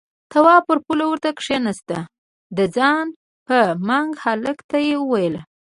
[0.31, 1.89] تواب پر پوله ورته کېناست،
[2.57, 3.05] د ځان
[3.47, 3.57] په
[3.87, 5.35] منګ هلک ته يې وويل: